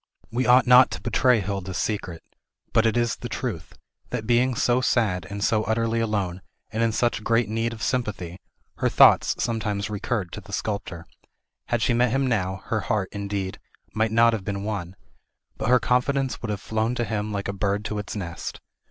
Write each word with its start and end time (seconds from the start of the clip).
We 0.31 0.47
ought 0.47 0.65
not 0.65 0.89
to 0.89 1.01
betray 1.01 1.41
Hilda's 1.41 1.77
secret; 1.77 2.23
but 2.73 2.87
it 2.87 2.97
is 2.97 3.17
the 3.17 3.29
truth, 3.29 3.75
that 4.09 4.25
being 4.25 4.55
so 4.55 4.81
sad, 4.81 5.27
and 5.29 5.43
so 5.43 5.61
utterly 5.65 5.99
alone, 5.99 6.41
and 6.71 6.81
in 6.81 6.91
such 6.91 7.23
great 7.23 7.47
need 7.49 7.71
of 7.71 7.83
sympathy, 7.83 8.39
her 8.77 8.89
thoughts 8.89 9.35
sometimes 9.37 9.91
recurred 9.91 10.31
to 10.31 10.41
the 10.41 10.53
sculptor. 10.53 11.05
Had 11.67 11.83
she 11.83 11.93
met 11.93 12.09
him 12.09 12.25
now, 12.25 12.63
her 12.65 12.79
heart, 12.79 13.09
indeed, 13.11 13.59
might 13.93 14.11
not 14.11 14.33
have 14.33 14.43
been 14.43 14.63
won, 14.63 14.95
but 15.57 15.69
her 15.69 15.79
confidence 15.79 16.41
would 16.41 16.49
have 16.49 16.61
flown 16.61 16.95
to 16.95 17.03
him 17.03 17.31
like 17.31 17.47
a 17.47 17.53
bird 17.53 17.85
to 17.85 17.99
its 17.99 18.15
nest. 18.15 18.59